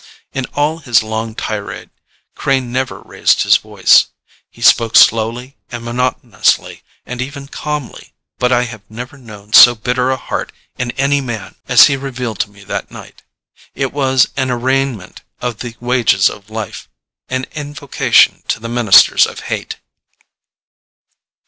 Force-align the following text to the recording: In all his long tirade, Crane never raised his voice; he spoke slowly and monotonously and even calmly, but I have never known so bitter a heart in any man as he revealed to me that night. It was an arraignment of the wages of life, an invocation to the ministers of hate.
In 0.33 0.47
all 0.55 0.79
his 0.79 1.03
long 1.03 1.35
tirade, 1.35 1.91
Crane 2.33 2.71
never 2.71 3.01
raised 3.01 3.43
his 3.43 3.57
voice; 3.57 4.07
he 4.49 4.59
spoke 4.59 4.95
slowly 4.95 5.57
and 5.69 5.85
monotonously 5.85 6.81
and 7.05 7.21
even 7.21 7.47
calmly, 7.47 8.11
but 8.39 8.51
I 8.51 8.63
have 8.63 8.81
never 8.89 9.15
known 9.15 9.53
so 9.53 9.75
bitter 9.75 10.09
a 10.09 10.17
heart 10.17 10.51
in 10.75 10.89
any 10.97 11.21
man 11.21 11.53
as 11.67 11.85
he 11.85 11.97
revealed 11.97 12.39
to 12.39 12.49
me 12.49 12.63
that 12.63 12.89
night. 12.89 13.21
It 13.75 13.93
was 13.93 14.29
an 14.35 14.49
arraignment 14.49 15.21
of 15.39 15.59
the 15.59 15.75
wages 15.79 16.31
of 16.31 16.49
life, 16.49 16.89
an 17.29 17.45
invocation 17.51 18.41
to 18.47 18.59
the 18.59 18.67
ministers 18.69 19.27
of 19.27 19.41
hate. 19.53 19.75